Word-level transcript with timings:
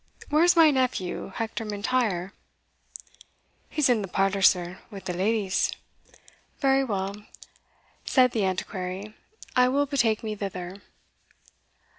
Where's 0.29 0.55
my 0.55 0.71
nephew, 0.71 1.31
Hector 1.35 1.63
M'Intyre?" 1.63 2.33
"He's 3.69 3.87
in 3.87 4.01
the 4.01 4.07
parlour, 4.07 4.41
sir, 4.41 4.79
wi' 4.89 4.97
the 5.01 5.13
leddies." 5.13 5.73
"Very 6.57 6.83
well," 6.83 7.15
said 8.03 8.31
the 8.31 8.43
Antiquary, 8.43 9.13
"I 9.55 9.67
will 9.67 9.85
betake 9.85 10.23
me 10.23 10.33
thither." 10.33 10.81